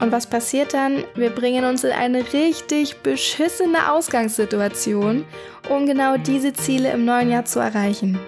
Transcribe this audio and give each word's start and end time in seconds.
Und 0.00 0.12
was 0.12 0.26
passiert 0.26 0.72
dann? 0.72 1.04
Wir 1.14 1.28
bringen 1.28 1.66
uns 1.66 1.84
in 1.84 1.92
eine 1.92 2.32
richtig 2.32 3.02
beschissene 3.02 3.92
Ausgangssituation, 3.92 5.26
um 5.68 5.86
genau 5.86 6.16
diese 6.16 6.54
Ziele 6.54 6.90
im 6.92 7.04
neuen 7.04 7.30
Jahr 7.30 7.44
zu 7.44 7.60
erreichen. 7.60 8.18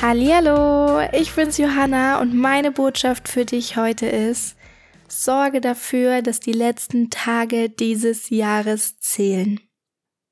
Hallo, 0.00 1.02
ich 1.12 1.34
bin's 1.34 1.58
Johanna 1.58 2.20
und 2.20 2.34
meine 2.34 2.72
Botschaft 2.72 3.28
für 3.28 3.44
dich 3.44 3.76
heute 3.76 4.06
ist: 4.06 4.56
Sorge 5.10 5.60
dafür, 5.60 6.22
dass 6.22 6.40
die 6.40 6.52
letzten 6.52 7.10
Tage 7.10 7.68
dieses 7.68 8.30
Jahres 8.30 8.98
zählen. 8.98 9.60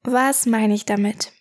Was 0.03 0.47
meine 0.47 0.75
ich 0.75 0.85
damit? 0.85 1.33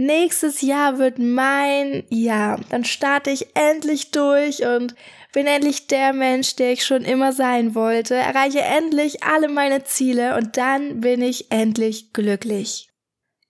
Nächstes 0.00 0.60
Jahr 0.60 0.98
wird 0.98 1.18
mein 1.18 2.04
Jahr. 2.08 2.60
Dann 2.70 2.84
starte 2.84 3.30
ich 3.30 3.56
endlich 3.56 4.12
durch 4.12 4.64
und 4.64 4.94
bin 5.32 5.46
endlich 5.46 5.88
der 5.88 6.12
Mensch, 6.12 6.54
der 6.54 6.72
ich 6.72 6.84
schon 6.84 7.02
immer 7.02 7.32
sein 7.32 7.74
wollte, 7.74 8.14
erreiche 8.14 8.60
endlich 8.60 9.24
alle 9.24 9.48
meine 9.48 9.84
Ziele 9.84 10.36
und 10.36 10.56
dann 10.56 11.00
bin 11.00 11.20
ich 11.20 11.50
endlich 11.50 12.12
glücklich. 12.12 12.88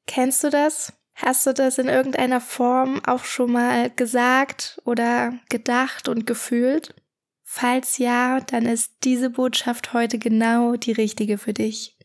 Kennst 0.06 0.42
du 0.42 0.48
das? 0.48 0.94
Hast 1.14 1.46
du 1.46 1.52
das 1.52 1.78
in 1.78 1.88
irgendeiner 1.88 2.40
Form 2.40 3.02
auch 3.04 3.24
schon 3.24 3.52
mal 3.52 3.90
gesagt 3.90 4.80
oder 4.84 5.34
gedacht 5.50 6.08
und 6.08 6.26
gefühlt? 6.26 6.94
Falls 7.50 7.96
ja, 7.96 8.40
dann 8.40 8.66
ist 8.66 8.92
diese 9.04 9.30
Botschaft 9.30 9.94
heute 9.94 10.18
genau 10.18 10.76
die 10.76 10.92
richtige 10.92 11.38
für 11.38 11.54
dich. 11.54 11.96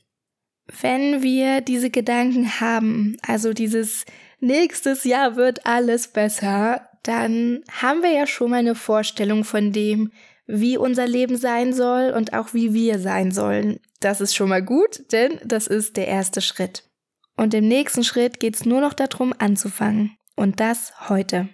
Wenn 0.80 1.22
wir 1.22 1.60
diese 1.60 1.90
Gedanken 1.90 2.62
haben, 2.62 3.18
also 3.28 3.52
dieses 3.52 4.06
nächstes 4.40 5.04
Jahr 5.04 5.36
wird 5.36 5.66
alles 5.66 6.08
besser, 6.08 6.88
dann 7.04 7.62
haben 7.70 8.02
wir 8.02 8.12
ja 8.12 8.26
schon 8.26 8.52
mal 8.52 8.60
eine 8.60 8.74
Vorstellung 8.74 9.44
von 9.44 9.74
dem, 9.74 10.14
wie 10.48 10.78
unser 10.78 11.08
Leben 11.08 11.36
sein 11.36 11.74
soll 11.74 12.14
und 12.16 12.32
auch 12.32 12.54
wie 12.54 12.74
wir 12.74 12.98
sein 12.98 13.32
sollen. 13.32 13.82
Das 14.00 14.22
ist 14.22 14.36
schon 14.36 14.48
mal 14.48 14.64
gut, 14.64 15.12
denn 15.12 15.42
das 15.44 15.68
ist 15.68 15.98
der 15.98 16.08
erste 16.08 16.40
Schritt. 16.40 16.90
Und 17.36 17.54
im 17.54 17.68
nächsten 17.68 18.06
Schritt 18.06 18.40
geht's 18.40 18.64
nur 18.64 18.80
noch 18.80 18.94
darum, 18.94 19.34
anzufangen. 19.38 20.16
Und 20.38 20.62
das 20.62 21.10
heute. 21.10 21.50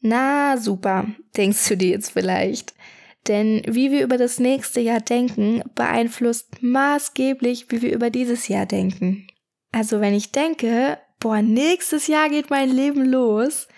Na, 0.00 0.56
super, 0.56 1.06
denkst 1.36 1.68
du 1.68 1.76
dir 1.76 1.90
jetzt 1.90 2.10
vielleicht. 2.10 2.74
Denn 3.26 3.62
wie 3.66 3.90
wir 3.90 4.02
über 4.02 4.16
das 4.16 4.38
nächste 4.38 4.80
Jahr 4.80 5.00
denken, 5.00 5.62
beeinflusst 5.74 6.62
maßgeblich, 6.62 7.70
wie 7.70 7.82
wir 7.82 7.92
über 7.92 8.10
dieses 8.10 8.48
Jahr 8.48 8.66
denken. 8.66 9.26
Also 9.72 10.00
wenn 10.00 10.14
ich 10.14 10.32
denke, 10.32 10.98
boah, 11.20 11.42
nächstes 11.42 12.06
Jahr 12.06 12.30
geht 12.30 12.50
mein 12.50 12.70
Leben 12.70 13.04
los, 13.04 13.68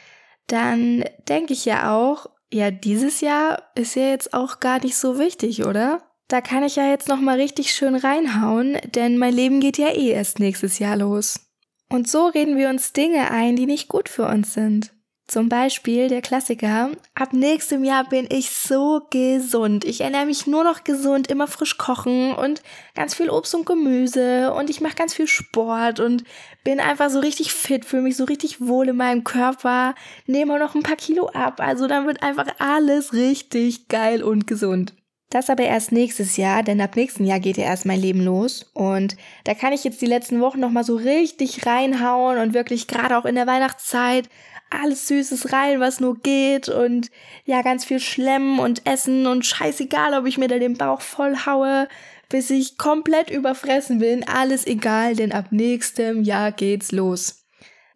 dann 0.46 1.04
denke 1.28 1.52
ich 1.52 1.64
ja 1.64 1.94
auch, 1.96 2.26
ja, 2.52 2.70
dieses 2.70 3.20
Jahr 3.20 3.70
ist 3.74 3.94
ja 3.94 4.10
jetzt 4.10 4.34
auch 4.34 4.60
gar 4.60 4.82
nicht 4.82 4.96
so 4.96 5.18
wichtig, 5.18 5.64
oder? 5.64 6.02
Da 6.28 6.40
kann 6.40 6.62
ich 6.62 6.76
ja 6.76 6.88
jetzt 6.88 7.08
noch 7.08 7.20
mal 7.20 7.40
richtig 7.40 7.72
schön 7.72 7.94
reinhauen, 7.94 8.78
denn 8.94 9.18
mein 9.18 9.34
Leben 9.34 9.60
geht 9.60 9.78
ja 9.78 9.88
eh 9.88 10.10
erst 10.10 10.38
nächstes 10.38 10.78
Jahr 10.78 10.96
los. 10.96 11.40
Und 11.88 12.08
so 12.08 12.26
reden 12.26 12.56
wir 12.56 12.68
uns 12.68 12.92
Dinge 12.92 13.30
ein, 13.30 13.56
die 13.56 13.66
nicht 13.66 13.88
gut 13.88 14.08
für 14.08 14.26
uns 14.26 14.54
sind. 14.54 14.92
Zum 15.30 15.48
Beispiel 15.48 16.08
der 16.08 16.22
Klassiker, 16.22 16.90
ab 17.14 17.32
nächstem 17.32 17.84
Jahr 17.84 18.02
bin 18.08 18.26
ich 18.30 18.50
so 18.50 19.02
gesund. 19.10 19.84
Ich 19.84 20.00
ernähre 20.00 20.26
mich 20.26 20.48
nur 20.48 20.64
noch 20.64 20.82
gesund, 20.82 21.28
immer 21.28 21.46
frisch 21.46 21.78
kochen 21.78 22.34
und 22.34 22.62
ganz 22.96 23.14
viel 23.14 23.30
Obst 23.30 23.54
und 23.54 23.64
Gemüse 23.64 24.52
und 24.52 24.70
ich 24.70 24.80
mache 24.80 24.96
ganz 24.96 25.14
viel 25.14 25.28
Sport 25.28 26.00
und 26.00 26.24
bin 26.64 26.80
einfach 26.80 27.10
so 27.10 27.20
richtig 27.20 27.52
fit, 27.52 27.84
fühle 27.84 28.02
mich 28.02 28.16
so 28.16 28.24
richtig 28.24 28.60
wohl 28.60 28.88
in 28.88 28.96
meinem 28.96 29.22
Körper, 29.22 29.94
nehme 30.26 30.54
auch 30.54 30.58
noch 30.58 30.74
ein 30.74 30.82
paar 30.82 30.96
Kilo 30.96 31.28
ab. 31.28 31.60
Also 31.60 31.86
dann 31.86 32.08
wird 32.08 32.24
einfach 32.24 32.48
alles 32.58 33.12
richtig 33.12 33.86
geil 33.86 34.24
und 34.24 34.48
gesund. 34.48 34.94
Das 35.30 35.48
aber 35.48 35.62
erst 35.62 35.92
nächstes 35.92 36.36
Jahr, 36.36 36.64
denn 36.64 36.80
ab 36.80 36.96
nächsten 36.96 37.24
Jahr 37.24 37.38
geht 37.38 37.56
ja 37.56 37.64
erst 37.64 37.86
mein 37.86 38.00
Leben 38.00 38.20
los. 38.20 38.68
Und 38.74 39.16
da 39.44 39.54
kann 39.54 39.72
ich 39.72 39.84
jetzt 39.84 40.02
die 40.02 40.06
letzten 40.06 40.40
Wochen 40.40 40.58
nochmal 40.58 40.82
so 40.82 40.96
richtig 40.96 41.64
reinhauen 41.64 42.38
und 42.38 42.52
wirklich 42.52 42.88
gerade 42.88 43.16
auch 43.16 43.24
in 43.24 43.36
der 43.36 43.46
Weihnachtszeit 43.46 44.28
alles 44.70 45.08
Süßes 45.08 45.52
rein, 45.52 45.80
was 45.80 46.00
nur 46.00 46.18
geht 46.18 46.68
und 46.68 47.10
ja, 47.44 47.62
ganz 47.62 47.84
viel 47.84 48.00
schlemmen 48.00 48.60
und 48.60 48.86
essen 48.86 49.26
und 49.26 49.44
scheißegal, 49.44 50.14
ob 50.14 50.26
ich 50.26 50.38
mir 50.38 50.48
da 50.48 50.58
den 50.58 50.76
Bauch 50.76 51.00
voll 51.00 51.36
haue, 51.44 51.88
bis 52.28 52.50
ich 52.50 52.78
komplett 52.78 53.30
überfressen 53.30 53.98
bin. 53.98 54.26
Alles 54.26 54.66
egal, 54.66 55.16
denn 55.16 55.32
ab 55.32 55.46
nächstem 55.50 56.22
Jahr 56.22 56.52
geht's 56.52 56.92
los. 56.92 57.39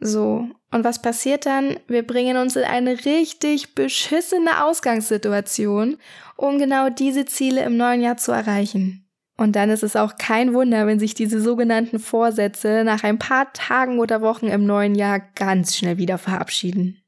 So. 0.07 0.49
Und 0.71 0.85
was 0.85 1.01
passiert 1.01 1.47
dann? 1.47 1.79
Wir 1.89 2.07
bringen 2.07 2.37
uns 2.37 2.57
in 2.57 2.65
eine 2.65 3.05
richtig 3.05 3.75
beschissene 3.75 4.65
Ausgangssituation 4.65 5.97
um 6.37 6.59
genau 6.59 6.91
diese 6.91 7.25
Ziele 7.25 7.65
im 7.65 7.77
neuen 7.77 8.01
Jahr 8.01 8.17
zu 8.17 8.33
erreichen. 8.33 9.07
Und 9.37 9.57
dann 9.57 9.71
ist 9.71 9.83
es 9.83 9.97
auch 9.97 10.17
kein 10.17 10.55
Wunder, 10.55 10.87
wenn 10.87 11.01
sich 11.01 11.15
diese 11.15 11.41
sogenannten 11.41 11.99
Vorsätze 11.99 12.85
nach 12.85 13.03
ein 13.03 13.19
paar 13.19 13.53
Tagen 13.53 13.99
oder 13.99 14.21
Wochen 14.21 14.47
im 14.47 14.65
neuen 14.65 14.95
Jahr 14.95 15.21
ganz 15.35 15.77
schnell 15.77 15.99
wieder 15.99 16.19
verabschieden. 16.19 17.03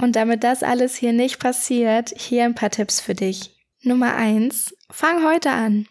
Und 0.00 0.16
damit 0.16 0.42
das 0.44 0.62
alles 0.62 0.96
hier 0.96 1.12
nicht 1.12 1.38
passiert, 1.38 2.12
hier 2.16 2.44
ein 2.44 2.54
paar 2.54 2.70
Tipps 2.70 3.00
für 3.00 3.14
dich. 3.14 3.56
Nummer 3.82 4.14
eins: 4.14 4.74
Fang 4.90 5.24
heute 5.24 5.50
an. 5.50 5.86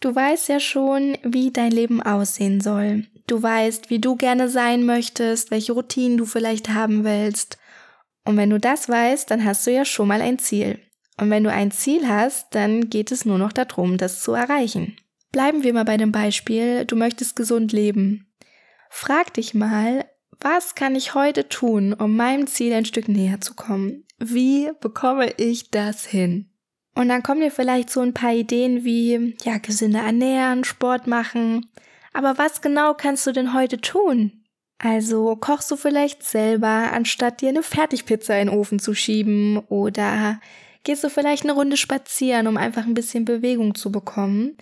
Du 0.00 0.14
weißt 0.14 0.48
ja 0.48 0.60
schon, 0.60 1.18
wie 1.24 1.50
dein 1.50 1.72
Leben 1.72 2.00
aussehen 2.00 2.60
soll. 2.60 3.06
Du 3.28 3.42
weißt, 3.42 3.90
wie 3.90 4.00
du 4.00 4.16
gerne 4.16 4.48
sein 4.48 4.84
möchtest, 4.86 5.50
welche 5.50 5.74
Routinen 5.74 6.16
du 6.16 6.24
vielleicht 6.24 6.70
haben 6.70 7.04
willst. 7.04 7.58
Und 8.24 8.38
wenn 8.38 8.50
du 8.50 8.58
das 8.58 8.88
weißt, 8.88 9.30
dann 9.30 9.44
hast 9.44 9.66
du 9.66 9.70
ja 9.70 9.84
schon 9.84 10.08
mal 10.08 10.22
ein 10.22 10.38
Ziel. 10.38 10.80
Und 11.20 11.30
wenn 11.30 11.44
du 11.44 11.52
ein 11.52 11.70
Ziel 11.70 12.08
hast, 12.08 12.54
dann 12.54 12.88
geht 12.88 13.12
es 13.12 13.26
nur 13.26 13.38
noch 13.38 13.52
darum, 13.52 13.98
das 13.98 14.22
zu 14.22 14.32
erreichen. 14.32 14.96
Bleiben 15.30 15.62
wir 15.62 15.74
mal 15.74 15.84
bei 15.84 15.98
dem 15.98 16.10
Beispiel, 16.10 16.86
du 16.86 16.96
möchtest 16.96 17.36
gesund 17.36 17.70
leben. 17.72 18.32
Frag 18.88 19.34
dich 19.34 19.52
mal, 19.52 20.06
was 20.40 20.74
kann 20.74 20.96
ich 20.96 21.14
heute 21.14 21.50
tun, 21.50 21.92
um 21.92 22.16
meinem 22.16 22.46
Ziel 22.46 22.72
ein 22.72 22.86
Stück 22.86 23.08
näher 23.08 23.42
zu 23.42 23.54
kommen? 23.54 24.04
Wie 24.18 24.70
bekomme 24.80 25.32
ich 25.36 25.70
das 25.70 26.06
hin? 26.06 26.50
Und 26.94 27.10
dann 27.10 27.22
kommen 27.22 27.42
dir 27.42 27.50
vielleicht 27.50 27.90
so 27.90 28.00
ein 28.00 28.14
paar 28.14 28.32
Ideen 28.32 28.84
wie, 28.84 29.36
ja, 29.44 29.58
gesünder 29.58 30.00
ernähren, 30.00 30.64
Sport 30.64 31.06
machen. 31.06 31.66
Aber 32.12 32.38
was 32.38 32.60
genau 32.60 32.94
kannst 32.94 33.26
du 33.26 33.32
denn 33.32 33.54
heute 33.54 33.80
tun? 33.80 34.44
Also 34.78 35.34
kochst 35.36 35.70
du 35.70 35.76
vielleicht 35.76 36.22
selber, 36.22 36.92
anstatt 36.92 37.40
dir 37.40 37.48
eine 37.48 37.62
Fertigpizza 37.62 38.34
in 38.38 38.48
den 38.48 38.56
Ofen 38.56 38.78
zu 38.78 38.94
schieben 38.94 39.58
oder 39.68 40.40
gehst 40.84 41.02
du 41.02 41.10
vielleicht 41.10 41.42
eine 41.42 41.52
Runde 41.52 41.76
spazieren, 41.76 42.46
um 42.46 42.56
einfach 42.56 42.86
ein 42.86 42.94
bisschen 42.94 43.24
Bewegung 43.24 43.74
zu 43.74 43.90
bekommen. 43.90 44.56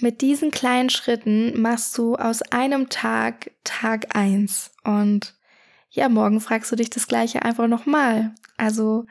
Mit 0.00 0.20
diesen 0.20 0.50
kleinen 0.50 0.90
Schritten 0.90 1.60
machst 1.60 1.96
du 1.96 2.16
aus 2.16 2.42
einem 2.42 2.88
Tag 2.88 3.52
Tag 3.62 4.16
eins 4.16 4.72
und 4.84 5.34
ja, 5.90 6.08
morgen 6.08 6.40
fragst 6.40 6.72
du 6.72 6.76
dich 6.76 6.90
das 6.90 7.06
gleiche 7.06 7.42
einfach 7.42 7.68
nochmal. 7.68 8.34
Also 8.56 9.04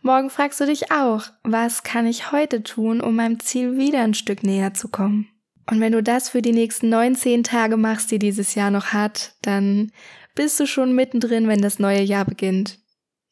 morgen 0.00 0.30
fragst 0.30 0.60
du 0.60 0.66
dich 0.66 0.92
auch, 0.92 1.24
was 1.42 1.82
kann 1.82 2.06
ich 2.06 2.30
heute 2.30 2.62
tun, 2.62 3.00
um 3.00 3.16
meinem 3.16 3.40
Ziel 3.40 3.76
wieder 3.76 4.00
ein 4.00 4.14
Stück 4.14 4.44
näher 4.44 4.72
zu 4.72 4.88
kommen? 4.88 5.28
Und 5.70 5.80
wenn 5.80 5.92
du 5.92 6.02
das 6.02 6.30
für 6.30 6.40
die 6.40 6.52
nächsten 6.52 6.88
19 6.88 7.44
Tage 7.44 7.76
machst, 7.76 8.10
die 8.10 8.18
dieses 8.18 8.54
Jahr 8.54 8.70
noch 8.70 8.86
hat, 8.86 9.34
dann 9.42 9.92
bist 10.34 10.58
du 10.58 10.66
schon 10.66 10.94
mittendrin, 10.94 11.46
wenn 11.46 11.60
das 11.60 11.78
neue 11.78 12.00
Jahr 12.00 12.24
beginnt. 12.24 12.78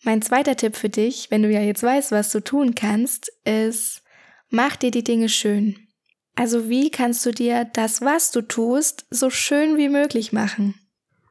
Mein 0.02 0.20
zweiter 0.20 0.54
Tipp 0.54 0.76
für 0.76 0.90
dich, 0.90 1.30
wenn 1.30 1.42
du 1.42 1.50
ja 1.50 1.60
jetzt 1.60 1.82
weißt, 1.82 2.12
was 2.12 2.30
du 2.30 2.40
tun 2.40 2.74
kannst, 2.74 3.32
ist, 3.44 4.02
mach 4.50 4.76
dir 4.76 4.90
die 4.90 5.04
Dinge 5.04 5.28
schön. 5.28 5.76
Also 6.34 6.68
wie 6.68 6.90
kannst 6.90 7.24
du 7.24 7.30
dir 7.30 7.64
das, 7.64 8.02
was 8.02 8.30
du 8.30 8.42
tust, 8.42 9.06
so 9.08 9.30
schön 9.30 9.78
wie 9.78 9.88
möglich 9.88 10.32
machen? 10.32 10.74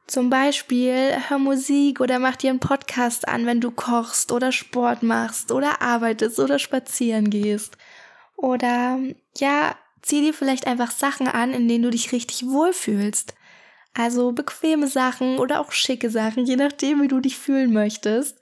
Zum 0.08 0.30
Beispiel 0.30 1.16
hör 1.28 1.38
Musik 1.38 2.00
oder 2.00 2.18
mach 2.18 2.36
dir 2.36 2.50
einen 2.50 2.60
Podcast 2.60 3.28
an, 3.28 3.46
wenn 3.46 3.60
du 3.60 3.70
kochst 3.70 4.32
oder 4.32 4.50
Sport 4.50 5.04
machst 5.04 5.52
oder 5.52 5.80
arbeitest 5.82 6.40
oder 6.40 6.58
spazieren 6.58 7.30
gehst. 7.30 7.76
Oder 8.36 8.98
ja, 9.36 9.76
zieh 10.06 10.20
dir 10.20 10.34
vielleicht 10.34 10.66
einfach 10.66 10.90
Sachen 10.90 11.28
an, 11.28 11.52
in 11.52 11.68
denen 11.68 11.84
du 11.84 11.90
dich 11.90 12.12
richtig 12.12 12.46
wohlfühlst. 12.46 13.34
Also 13.94 14.32
bequeme 14.32 14.88
Sachen 14.88 15.38
oder 15.38 15.60
auch 15.60 15.72
schicke 15.72 16.10
Sachen, 16.10 16.46
je 16.46 16.56
nachdem, 16.56 17.02
wie 17.02 17.08
du 17.08 17.20
dich 17.20 17.36
fühlen 17.38 17.72
möchtest. 17.72 18.38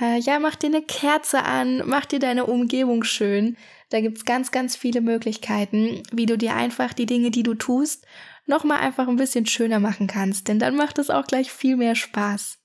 Äh, 0.00 0.18
ja, 0.20 0.38
mach 0.38 0.54
dir 0.54 0.68
eine 0.68 0.82
Kerze 0.82 1.44
an, 1.44 1.82
mach 1.84 2.06
dir 2.06 2.18
deine 2.18 2.46
Umgebung 2.46 3.04
schön. 3.04 3.56
Da 3.90 4.00
gibt's 4.00 4.24
ganz, 4.24 4.50
ganz 4.50 4.76
viele 4.76 5.00
Möglichkeiten, 5.00 6.02
wie 6.12 6.26
du 6.26 6.36
dir 6.38 6.54
einfach 6.54 6.92
die 6.92 7.06
Dinge, 7.06 7.30
die 7.30 7.42
du 7.42 7.54
tust, 7.54 8.06
nochmal 8.46 8.80
einfach 8.80 9.08
ein 9.08 9.16
bisschen 9.16 9.46
schöner 9.46 9.80
machen 9.80 10.06
kannst, 10.06 10.48
denn 10.48 10.58
dann 10.58 10.76
macht 10.76 10.98
es 10.98 11.10
auch 11.10 11.26
gleich 11.26 11.52
viel 11.52 11.76
mehr 11.76 11.94
Spaß. 11.94 12.57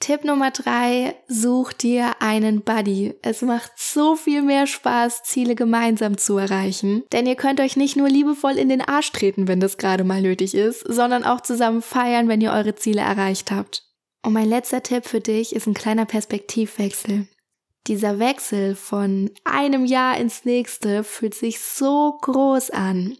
Tipp 0.00 0.24
Nummer 0.24 0.50
drei, 0.50 1.14
such 1.28 1.74
dir 1.74 2.14
einen 2.20 2.62
Buddy. 2.62 3.14
Es 3.20 3.42
macht 3.42 3.72
so 3.76 4.16
viel 4.16 4.40
mehr 4.40 4.66
Spaß, 4.66 5.24
Ziele 5.24 5.54
gemeinsam 5.54 6.16
zu 6.16 6.38
erreichen. 6.38 7.04
Denn 7.12 7.26
ihr 7.26 7.36
könnt 7.36 7.60
euch 7.60 7.76
nicht 7.76 7.96
nur 7.96 8.08
liebevoll 8.08 8.56
in 8.56 8.70
den 8.70 8.80
Arsch 8.80 9.12
treten, 9.12 9.46
wenn 9.46 9.60
das 9.60 9.76
gerade 9.76 10.02
mal 10.02 10.22
nötig 10.22 10.54
ist, 10.54 10.80
sondern 10.80 11.22
auch 11.22 11.42
zusammen 11.42 11.82
feiern, 11.82 12.28
wenn 12.28 12.40
ihr 12.40 12.52
eure 12.52 12.74
Ziele 12.74 13.02
erreicht 13.02 13.50
habt. 13.50 13.84
Und 14.24 14.32
mein 14.32 14.48
letzter 14.48 14.82
Tipp 14.82 15.04
für 15.04 15.20
dich 15.20 15.54
ist 15.54 15.66
ein 15.66 15.74
kleiner 15.74 16.06
Perspektivwechsel. 16.06 17.28
Dieser 17.86 18.18
Wechsel 18.18 18.76
von 18.76 19.30
einem 19.44 19.84
Jahr 19.84 20.16
ins 20.16 20.46
nächste 20.46 21.04
fühlt 21.04 21.34
sich 21.34 21.60
so 21.60 22.16
groß 22.22 22.70
an. 22.70 23.18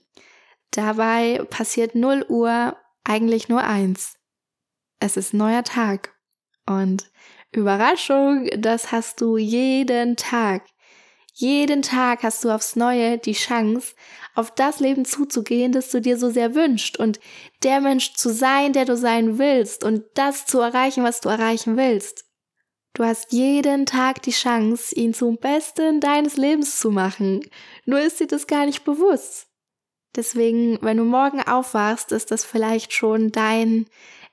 Dabei 0.71 1.45
passiert 1.51 1.95
0 1.95 2.25
Uhr 2.29 2.77
eigentlich 3.05 3.51
nur 3.51 3.63
eins. 3.63 4.15
Es 4.99 5.19
ist 5.19 5.35
neuer 5.35 5.63
Tag. 5.63 6.15
Und 6.71 7.11
Überraschung, 7.51 8.49
das 8.57 8.93
hast 8.93 9.21
du 9.21 9.37
jeden 9.37 10.15
Tag. 10.15 10.63
Jeden 11.35 11.83
Tag 11.83 12.23
hast 12.23 12.45
du 12.45 12.51
aufs 12.51 12.77
Neue 12.77 13.19
die 13.19 13.33
Chance, 13.33 13.95
auf 14.37 14.55
das 14.55 14.79
Leben 14.79 15.05
zuzugehen, 15.05 15.73
das 15.73 15.91
du 15.91 16.01
dir 16.01 16.17
so 16.17 16.31
sehr 16.31 16.55
wünschst 16.55 16.97
und 16.97 17.19
der 17.65 17.81
Mensch 17.81 18.15
zu 18.15 18.33
sein, 18.33 18.73
der 18.73 18.85
du 18.85 18.97
sein 18.97 19.39
willst 19.39 19.83
und 19.83 20.05
das 20.15 20.47
zu 20.47 20.61
erreichen, 20.61 21.03
was 21.03 21.21
du 21.21 21.29
erreichen 21.29 21.77
willst. 21.77 22.27
Du 22.95 23.05
hast 23.05 23.33
jeden 23.33 23.85
Tag 23.85 24.23
die 24.23 24.31
Chance, 24.31 24.95
ihn 24.95 25.13
zum 25.13 25.39
Besten 25.39 25.99
deines 25.99 26.37
Lebens 26.37 26.79
zu 26.79 26.93
machen. 26.93 27.41
Nur 27.85 27.99
ist 28.01 28.21
dir 28.21 28.29
das 28.29 28.47
gar 28.47 28.65
nicht 28.67 28.85
bewusst. 28.85 29.49
Deswegen, 30.15 30.79
wenn 30.83 30.99
du 30.99 31.05
morgen 31.05 31.41
aufwachst, 31.41 32.13
ist 32.13 32.31
das 32.31 32.45
vielleicht 32.45 32.93
schon 32.93 33.33
dein 33.33 33.87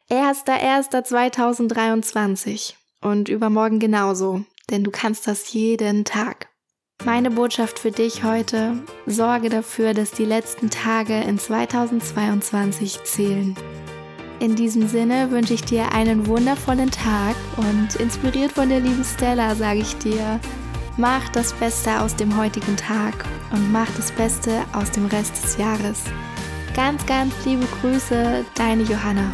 1.1.2023 0.10 2.76
und 3.02 3.28
übermorgen 3.28 3.80
genauso, 3.80 4.46
denn 4.70 4.86
du 4.86 4.92
kannst 4.92 5.28
das 5.28 5.52
jeden 5.52 6.06
Tag. 6.06 6.48
Meine 7.04 7.30
Botschaft 7.30 7.78
für 7.78 7.92
dich 7.92 8.24
heute, 8.24 8.82
sorge 9.06 9.50
dafür, 9.50 9.94
dass 9.94 10.12
die 10.12 10.24
letzten 10.24 10.70
Tage 10.70 11.20
in 11.20 11.38
2022 11.38 13.04
zählen. 13.04 13.58
In 14.40 14.56
diesem 14.56 14.88
Sinne 14.88 15.30
wünsche 15.30 15.56
ich 15.56 15.64
dir 15.64 15.92
einen 15.92 16.28
wundervollen 16.28 16.92
Tag 16.92 17.36
und 17.58 17.98
inspiriert 17.98 18.54
von 18.54 18.70
der 18.70 18.80
lieben 18.80 19.04
Stella 19.04 19.56
sage 19.56 19.80
ich 19.80 19.98
dir, 19.98 20.40
mach 20.96 21.28
das 21.30 21.52
Beste 21.54 22.00
aus 22.00 22.16
dem 22.16 22.38
heutigen 22.38 22.78
Tag 22.78 23.26
und 23.52 23.72
mach 23.72 23.90
das 23.98 24.12
Beste 24.12 24.64
aus 24.74 24.92
dem 24.92 25.08
Rest 25.08 25.44
des 25.44 25.58
Jahres. 25.58 26.04
Ganz, 26.76 27.04
ganz 27.06 27.34
liebe 27.46 27.66
Grüße, 27.82 28.46
deine 28.56 28.84
Johanna. 28.84 29.34